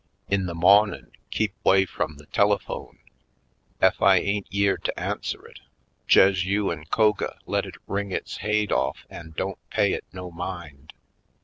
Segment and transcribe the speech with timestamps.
[0.29, 2.97] In the mawnin' keep 'way frum the telephone.
[3.79, 5.59] Ef I ain't yere to answer it
[6.09, 10.31] jes' you an' Koga let it ring its haid off an' don't pay it no
[10.31, 10.93] mind.